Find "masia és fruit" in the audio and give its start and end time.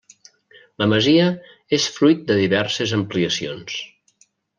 0.93-2.23